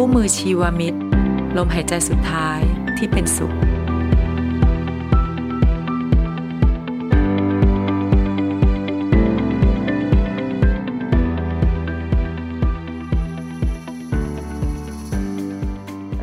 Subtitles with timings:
[0.00, 0.98] คู่มือชีวมิตร
[1.56, 2.60] ลมหายใจสุดท้าย
[2.96, 3.52] ที่เป็นสุข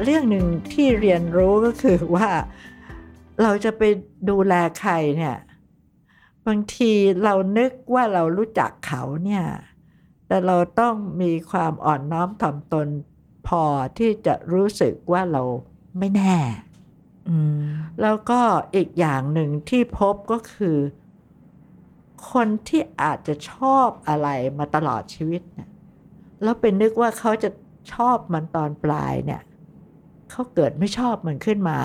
[0.03, 2.29] เรื่องหนึ่งที่เรียนรู้ก็คือว่า
[3.41, 3.81] เราจะไป
[4.29, 5.37] ดูแลใครเนี่ย
[6.47, 6.91] บางที
[7.23, 9.45] เรานึกว่าเรารู้จักเขาเนี่ย
[10.27, 12.89] แต่เราต้องมีความอ่อนน้อมถ่อมตน
[13.47, 13.63] พอ
[13.97, 15.43] ที่จะรู้สึกว่าเรา
[15.99, 16.37] ไม่แน่
[17.29, 17.61] อืม
[18.01, 18.41] แล้วก็
[18.75, 20.77] อีกอย่างหนึ่งที่พบก็คือ
[22.31, 24.27] คนที่อาจจะชอบอะไร
[24.59, 25.69] มาตลอดชีวิตเนี่ย
[26.43, 27.49] แล้วเป็นนึกว่าเขาจะ
[27.93, 29.41] ชอบมันตอนปลายเนี่ย
[30.31, 31.77] เขาเกิดไม่ชอบมันขึ้นมา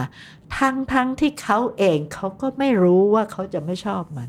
[0.59, 4.29] ทั้งทั้งที่เขาเองเขาก็ไม่รู้ว่าเขาจะไม่ชอบมัน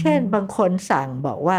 [0.00, 1.58] เช่นบางคนสั่งบอกว่า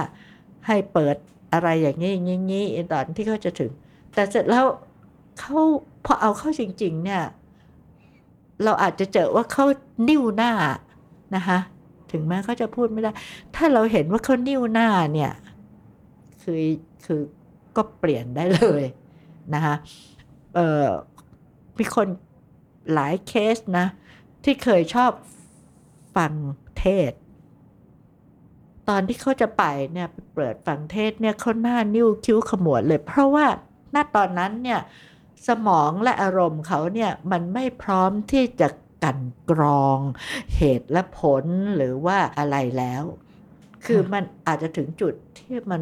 [0.68, 1.16] ให้เปิด
[1.54, 3.72] อะไรอย่างนี้อย่างนี้อย่างนี้ตอนที่เขาจะถึง
[4.16, 4.66] แต่เสร็จแล้ว
[5.40, 5.60] เขา
[6.06, 7.24] พอเอาเข้าจริง ๆ เนี่ย
[8.64, 9.66] เราอาจจะเจอว่าเขา
[10.10, 10.52] นิ้วหน้า
[11.36, 11.58] นะคะ
[12.12, 13.12] ถึงแม้เขาจะพูดไม่ได้
[13.56, 15.32] ถ้าเราเห็นว่าเขานิ้วหน้าเนี่ย
[16.42, 16.62] คือ
[17.06, 17.22] คือ
[17.76, 18.84] ก็เปลี่ยนได้เลย
[19.54, 19.76] นะคะ
[20.56, 20.88] เอ่อ
[21.78, 22.08] มีคน
[22.94, 23.86] หลายเคสนะ
[24.44, 25.12] ที่เคยชอบ
[26.16, 26.32] ฟัง
[26.80, 27.12] เทศ
[28.90, 33.46] ตอนที่เขาจะไปเนี่ยเปิดฟังเทศเนี่ยเขาหน้านิ้วคิ้วขมวดเลย เพราะว่า
[33.96, 34.80] ณตอนนั้นเนี่ย
[35.48, 38.68] สมองและอารมณ์เขาเนี่ยมันไม่พร้อมที่จะ
[39.04, 39.20] กลัน
[39.52, 40.00] กรอง
[40.56, 41.46] เหตุและผล
[41.78, 43.04] หรือว่าอะไรแล้ว
[43.86, 45.82] คือมันอาจจะถึงจุดที่มัน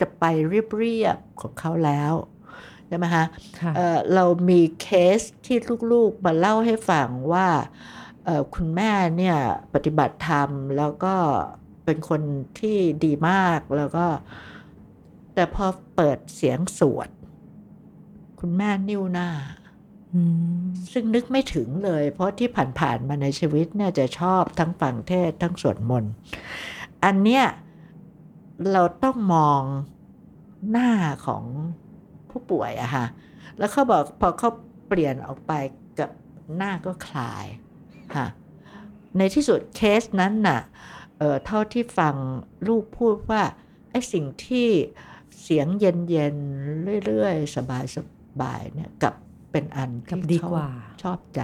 [0.00, 2.12] จะไปเรียบๆของเขาแล้ว
[2.88, 3.24] ใช่ไหมคะ
[3.60, 4.86] ค่ะเอ่อเรามีเค
[5.18, 5.58] สที่
[5.92, 7.48] ลูกๆมาเล่าให้ฟังว่า
[8.24, 9.36] เอ่อคุณแม่เนี่ย
[9.74, 11.14] ปฏิบัติธรรมแล้วก็
[11.84, 12.22] เป็นคน
[12.60, 14.06] ที่ดีมากแล้วก็
[15.34, 17.08] แต่พอเปิดเสียงสวด
[18.46, 19.28] คุณแม่นิ้วหน้า
[20.14, 20.20] อื
[20.62, 22.48] มซึ่งนึกไม่ถึงเลย เพราะที่
[22.80, 26.12] ผ่านๆมาในชีวิตเนี่ยจะชอบทั้งฟังเทศน์ทั้งสวดมนต์
[27.04, 27.44] อันเนี้ย
[28.72, 29.62] เราต้องมอง
[30.70, 30.90] หน้า
[31.26, 31.44] ของ
[32.30, 33.06] ผู้ป่วยอะค่ะ
[33.58, 34.50] แล้วเขาบอกพอเขา
[34.88, 35.52] เปลี่ยนออกไป
[35.98, 36.10] กับ
[36.56, 37.46] หน้าก็คลาย
[38.14, 38.26] ค่ะ
[39.18, 40.60] ในที่สุดเคสนั้นน่ะ
[41.18, 42.14] เอ่อเท่าที่ฟัง
[42.68, 43.42] ลูกพูดว่า
[43.90, 44.68] ไอ้สิ่งที่
[45.42, 47.58] เสียงเย็นๆเรื่อยๆ ส
[48.42, 49.14] บายๆเนี่ยกับ
[49.52, 50.68] เป็นอันกับที่ดีเขากว่า
[51.02, 51.40] ชอบใจ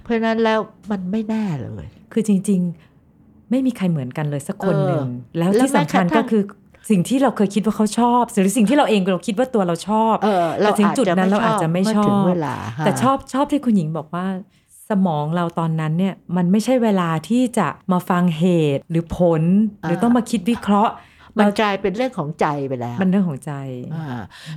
[0.00, 0.58] เพราะฉะนั้นแล้ว
[0.90, 2.60] มันไม่แน่เลย คือจริง
[3.06, 6.42] ๆ ไม่มีใครเหมือนกันเลยสักคนหนึ่งเออแล้วแล้วที่สำคัญแม้กระทั่ก็งคือ
[6.90, 14.26] สิ่งที่เราเคยคิดว่าเขาชอบหรือสิ่งที่เราเองเราคิดว่าตัวเราชอบเออเราแต่ถึงจุดนั้นเราอาจจะไม่ชเมื่อถึงบเวลาฮะแต่ชอบชอบที่คุณหญิงบอกว่า
[14.90, 18.44] สมองเราตอนนั้นเนี่ยมันไม่ใช่เวลาที่จะมาฟังเห
[18.76, 19.42] ตุหรือผล
[19.82, 20.92] หรือต้องมาคิดวิเคราะห์
[21.38, 23.54] มันเรากลายเป็นเรื่องของใจไปแล้ว มันเรื่องของใจ
[23.94, 24.06] อ่า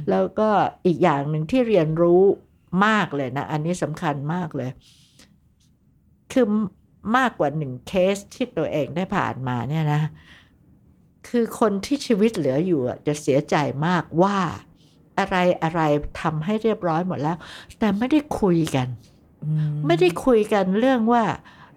[0.10, 0.50] แล้วก็
[0.86, 2.22] อีกอย่างหนึ่งที่เรียนรู้
[2.86, 4.70] มากเลยนะ อันนี้สำคัญมากเลย
[6.32, 6.46] คือ
[7.18, 10.02] มากกว่าหนึ่งเคสที่ตัวเองได้ผ่านมาเนี่ยนะ
[11.28, 13.56] คือคนที่ชีวิตเหลืออยู่อะจะเสียใจ
[13.86, 14.38] มากว่า
[15.20, 15.82] อะไรอะไร
[16.22, 17.38] ทำให้เรียบร้อยหมดแล้ว
[17.80, 18.88] แต่ไม่ได้คุยกัน
[19.44, 21.24] อืมไม่ได้คุยกันเรื่องว่า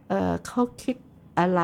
[0.09, 0.97] เออเขาคิด
[1.39, 1.61] อะไร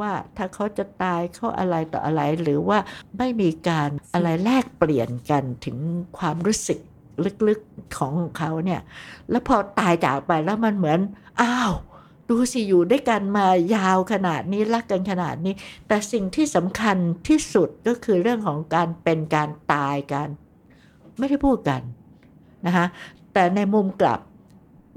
[0.00, 2.78] ว่าถ้าเขาจะตายเขาอะไรต่ออะไร หรือว่า
[3.18, 5.76] ไม่มีการอะไรแลกเปลี่ยนกันถึง
[6.18, 6.78] ความรู้สึก
[7.48, 8.80] ลึกๆของเขาเนี่ย
[9.30, 11.00] แล้วพอตายจากไปแล้วมันเหมือน
[11.40, 11.72] อ้าว
[12.30, 15.54] ดูสิอยู่ด้วยกันมายาวขนาดนี้รักกันขนาดนี้
[15.88, 16.96] แต่สิ่งที่สำคัญ
[17.28, 20.28] ที่สุดก็คือเรื่องของการเป็นการตายการ
[21.18, 21.80] ไม่ได้พูดกัน
[22.66, 22.86] นะคะ
[23.32, 24.20] แต่ในมุมกลับ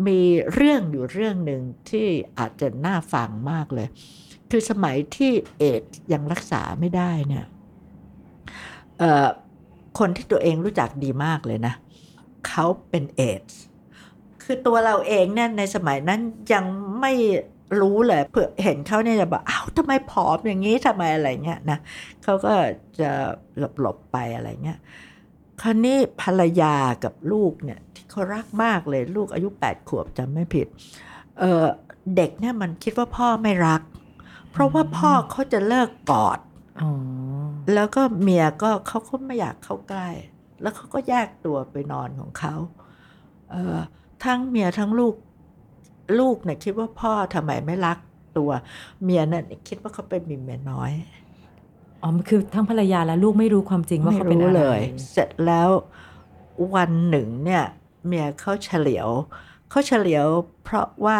[0.07, 0.21] มี
[0.53, 3.87] เรื่องอยู่เรื่องหนึ่งที่อาจจะน่าฟังมากเลย
[4.51, 7.45] คือสมัยที่เอดส์ยังรักษาไม่ได้เนี่ย
[9.99, 11.73] คนที่ตัวเองรู้จักดีมากเลยนะ
[12.47, 13.61] เขาเป็นเอดส์
[14.43, 16.21] คือตัวเราเองเนี่ยในสมัยนั้น
[16.53, 16.65] ยัง
[17.01, 17.13] ไม่
[17.81, 21.79] รู้เลยเพื่อเห็นเขาเนี่ยจะบอกอ้าวทำไมผอมอย่างนี้ทำไมอะไรเงี้ยนะ
[22.23, 22.53] เขาก็
[22.99, 23.09] จะ
[23.79, 24.79] หลบๆไปอะไรเงี้ย
[25.61, 30.67] คราวนี้ภรรยากับลูกเนี่ยที่เขารักมากเลยลูกอายุแปดขวบจำไม่ผิด
[31.39, 33.81] เเด็กเนี่ยมันคิดว่าพ่อไม่รัก
[34.51, 36.39] เพราะว่าพ่อเขาจะเลิกกอด
[36.81, 36.91] อ๋อ
[37.73, 40.09] แล้วก็เมียก็เขาก็ไม่อยากเข้าใกล้
[40.61, 42.55] แล้วเขาก็แยกตัวไปนอนของเขา
[43.51, 43.77] เอ่อ
[44.25, 45.15] ทั้งเมียทั้งลูก
[46.19, 47.97] ลูกเนี่ยคิดว่าพ่อทำไมไม่รัก
[48.37, 48.49] ตัว
[49.03, 50.91] เมียนั่นคิดว่าเขาเป็นมีเมียน้อย
[52.01, 55.69] อ๋อมันคือทั้งภรรยาและลูกไม่รู้ความจริงว่าเขาเป็นไม่อะไรเลย เสร็จแล้ว
[56.75, 57.63] วันหนึ่งเนี่ย
[58.05, 59.09] เมียเขาเฉลียว
[59.69, 60.25] เขาเฉลียว
[60.63, 61.19] เพราะว่า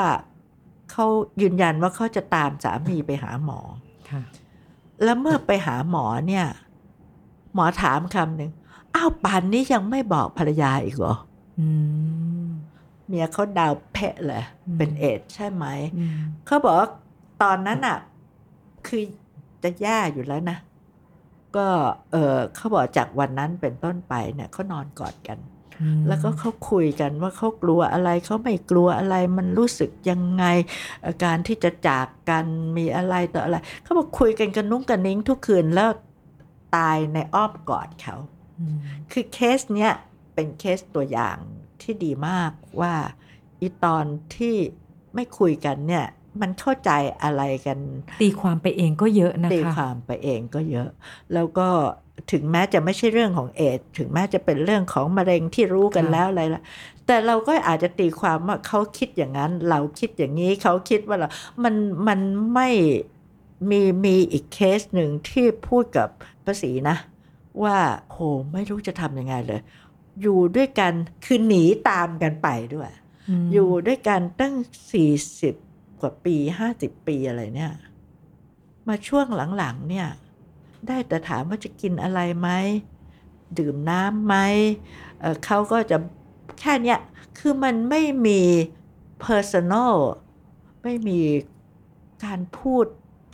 [0.91, 1.05] เขา
[1.41, 3.59] ยืนยันว่าเขาจะตามสามีไปหาหมอ
[4.09, 4.21] ค่ะ
[5.03, 6.45] แล้วเมื่อไปหาหมอเนี่ย
[7.53, 8.51] หมอถามคำหนึ่ง
[8.95, 11.15] อ้าวป่านนี้ยังไม่บอกภรรยาอีกเหรอ
[11.59, 11.67] อื
[12.47, 12.49] ม
[13.07, 15.65] เมียเขาดาวเพะเลยอืมเป็นเอดส์ใช่ไหม
[15.97, 16.89] อืมเขาบอกว่า
[17.41, 17.97] ตอนนั้นอะ
[18.87, 19.03] คือ
[19.63, 20.57] จะแย่อยู่แล้วนะ
[21.55, 21.67] ก็
[22.11, 25.56] เออเขาบอกจากวันนั้นเป็นต้นไปเนี่ยเขานอนกอดกันอืม
[26.07, 30.45] แล้วก็เขาคุยกันว่าเขากลัวอะไรเขาไม่กลัวอะไรมันรู้สึกยังไง
[31.01, 32.45] เอ่อการที่จะจากกัน
[32.77, 35.89] มีอะไรต่ออะไรเขาบอกคุยกันกันนุ้งกันนิ้งทุกคืนแล้ว
[36.75, 38.15] ตายในอ้อมกอดเขา
[38.59, 38.77] อืม
[39.11, 39.91] คือเคสเนี้ย
[40.33, 41.37] เป็นเคสตัวอย่าง
[41.81, 42.93] ที่ดีมากว่า
[43.61, 44.05] อีตอน
[44.35, 44.55] ที่
[45.15, 46.05] ไม่คุยกันเนี่ย
[46.41, 46.91] มันเข้าใจ
[47.23, 47.77] อะไรกัน
[48.21, 50.89] ตีความไปเองก็เยอะนะคะตีความไปเองก็เยอะ
[51.33, 51.69] แล้วก็
[52.31, 56.61] ถึงแม้จะไม่ใช่เรื่องของเอดส์ถึงแม้จะเป็นเรื่องของมะเร็งที่รู้กันค่ะแล้วอะไรละ
[57.07, 61.27] แต่เราก็อาจจะตีความว่าเขาคิดอย่างนั้น เราคิดอย่างนี้เขาคิดว่าเรา
[61.63, 61.75] มัน
[62.07, 62.19] มัน
[62.53, 62.69] ไม่
[63.69, 66.09] มีมีอีกเคสหนึ่งที่พูดกับ
[66.45, 66.97] ภาษีนะ
[67.63, 67.77] ว่า
[68.11, 68.17] โห
[68.53, 69.61] ไม่รู้จะทำยังไงเลย
[70.21, 70.93] อยู่ด้วยกัน
[71.25, 72.91] คือหนีตามกันไปด้วย
[73.43, 74.53] มอยู่ด้วยกันตั้ง
[74.91, 75.11] สี่
[75.41, 75.55] สิบ
[76.01, 77.73] กว่าปีห้าสิบปีอะไรเนี่ย
[78.87, 79.25] มาช่วง
[79.57, 80.07] หลังๆเนี่ย
[80.87, 82.49] ได้แต่ถามว่าจะกินอะไรไหม
[83.57, 84.35] ดื่มน้ำไหม
[85.19, 85.97] เอ่อเขาก็จะ
[86.59, 86.99] แค่เนี้ย
[87.37, 88.41] คือมันไม่มี
[89.25, 89.95] personal
[90.83, 91.19] ไม่มี
[92.25, 92.85] การพูด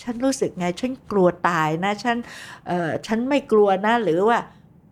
[0.03, 2.17] ฉันรู้สึกไง ฉันกลัวตายนะ ฉัน
[2.67, 4.39] เอ่อฉันไม่กลัวนะ หรือว่า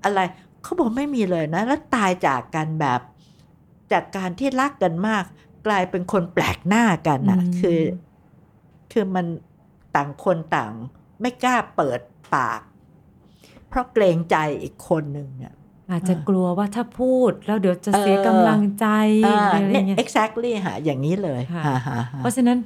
[0.04, 0.20] อะไร
[0.64, 3.00] เขาบอกไม่มีเลยนะ แล้วตายจากกันแบบ
[3.92, 5.24] จากการที่รักกันมาก
[5.68, 7.82] กลายเป็นคนแปลกหน้ากันนะอืมคือ
[8.92, 9.26] คือมัน
[9.96, 10.74] ต่างคนต่าง
[11.22, 12.00] ไม่กล้าเปิด
[12.36, 12.62] ปาก
[13.70, 15.54] เพราะเกรงใจอีกคนหนึ่งเนี่ย
[15.92, 18.88] อาจจะกลัวว่าถ้าพูดแล้วเดี๋ยวจะเสียเออกำลังใจ
[19.26, 22.58] อ่าอะไรเนี่ยเงี้ย exactly ฮะอย่างนี้เลยค่ะฮะฮะฮะเพราะฉะนั้น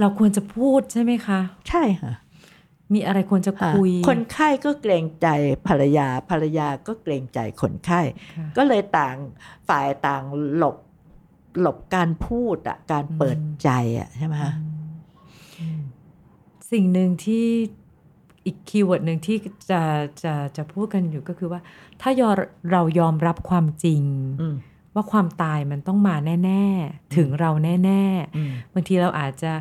[0.00, 2.12] เราควรจะพูดใช่ไหมคะ ใช่ค่ะ
[2.94, 5.28] มีอะไรควรจะฮะคุย คนไข้ก็เกรงใจ
[5.68, 8.00] ภรรยาภรรยาก็เกรงใจคนไข้
[8.36, 9.16] ค่ะก็เลยต่าง
[9.68, 10.22] ฝ่ายต่าง
[10.56, 10.76] หลบ
[11.60, 14.52] หลบการพูดอะการเปิดอืมใจอะใช่ไหมฮะ
[15.60, 15.80] อืม
[16.72, 17.46] สิ่งหนึ่งที่
[18.46, 19.36] อีกคีย์เวิร์ดหนึ่งที่
[19.70, 19.80] จะ
[20.22, 21.60] จะจะพูดกันอยู่ก็คือว่า
[22.00, 22.30] ถ้ายอ
[22.72, 24.02] เรายอมรับความจริง
[24.40, 24.56] อืม
[24.94, 27.50] ว่าความตายมันต้องมาแน่ ๆ ถึงเรา
[27.84, 28.02] แน่
[28.36, 29.52] อืมๆบางทีเราอาจจะ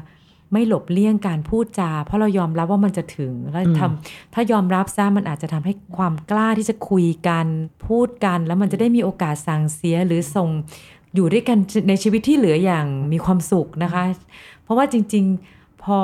[0.53, 7.45] ไม่หลบเลี่ยงการพูดจา เพราะเรายอมรับว่ามันจะถึงแล้วอืมทำถ้ายอมรับซะมันอาจจะทำให้ความกล้าที่จะคุยกัน
[7.87, 10.49] พูดกัน แล้วมันจะได้มีโอกาสสั่งเสียหรือส่ง
[11.15, 11.57] อยู่ด้วยกัน
[11.89, 14.03] ในชีวิตที่เหลืออย่างมีความสุขนะคะ
[14.63, 15.99] เพราะว่าจริง ๆ พอ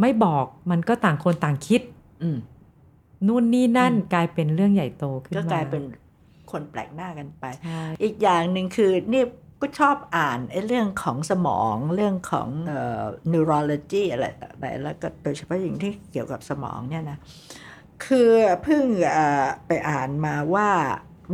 [0.00, 2.01] ไม่บอกมันก็ต่างคนต่างคิดอืม
[3.26, 5.82] นู่นนี่นั่นอืมกลายเป็นเรื่องใหญ่โตขึ้นก็มากลายเป็น
[6.50, 9.22] คนแปลกหน้ากันไปใช่อีกอย่างหนึ่งคือนี่
[9.60, 13.02] ก็ชอบอ่านไอ้เรื่องของสมองเรื่องของเอ่อ
[13.32, 17.18] neurology อะไรต่ออะไรแล้วก็โดยเฉพาะอย่างที่เกี่ยวกับสมองเนี่ยนะ
[18.04, 18.30] คือ
[18.62, 20.68] เพิ่งเอ่อไปอ่านมาว่า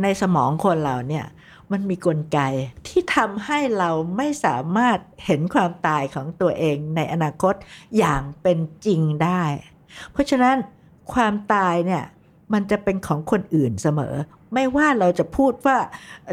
[0.03, 1.25] ในสมองคนเราเนี่ย
[1.71, 2.39] มันมีกลไก
[2.87, 7.53] ที่ทำให้เราไม่สามารถเห็นความตายของตัวเองในอนาคต
[7.97, 9.43] อย่างเป็นจริงได้
[10.11, 10.55] เพราะฉะนั้น
[11.13, 12.03] ความตายเนี่ย
[12.53, 14.15] มันจะเป็นของคนอื่นเสมอ
[14.53, 15.77] ไม่ว่าเราจะพูดว่า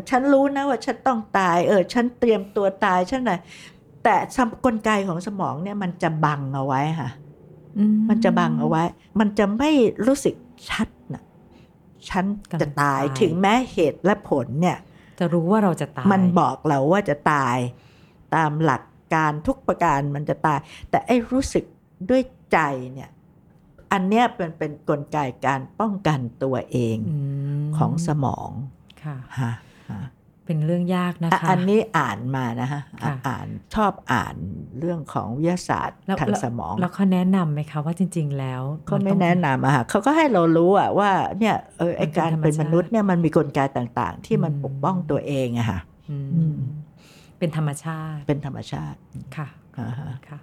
[0.09, 3.33] ฉันรู้นะว่าฉันต้องตาย เออ ฉันเตรียมตัวตายฉันไหน
[4.05, 7.11] แต่สมกลไกของสมองเนี่ยมันจะบังเอาไว้ค่ะ
[7.79, 8.83] อืมันจะบังเอาไว้
[9.21, 9.71] มันจะไม่
[10.07, 10.35] รู้สึก
[10.71, 11.23] ชัดนะ
[12.09, 12.25] ฉัน
[12.61, 14.79] จะตายกำลังตายถึงแม้เหตุและผลเนี่ย
[15.21, 17.59] จะรู้ว่าเราจะตาย มันบอกเราว่าจะตาย
[18.35, 18.83] ตามหลัก
[19.15, 20.59] การทุกประการมันจะตาย
[20.91, 21.65] แต่ไอ้รู้สึก
[22.11, 22.59] ด้วยใจ
[22.93, 23.11] เนี่ย
[23.93, 26.99] อันเนี้ยเป็นเป็นกลไกการป้องกันตัวเอง
[27.65, 28.51] มของสมอง
[29.05, 29.53] ค่ะฮะ
[29.91, 30.01] ฮะ
[30.47, 34.35] เป็นเรื่องยากนะอะคะ อันนี้อ่านมานะฮะอะค่ะอ่านชอบอ่าน
[34.79, 46.57] เรื่องของวิทยาศาสตร์แล้วทางแล้วสมอง แล้วเขาแนะนำไหมคะว่าจริง ๆ แล้วเขาไม่ต้องแนะนำอะค่ะเขาก็ให้เรารู้อะว่าเนี่ยเออไอมันเป็นการธรรมเป็นชาติมนุษย์เนี่ยมันมีกลไกต่างๆ ที่มันอืมปกป้องตัวเองอะค่ะอืมอืม
[47.39, 48.99] เป็นธรรมชาติเป็นธรรมชาติ
[49.37, 50.39] ค่ะอ่าฮะค่ะ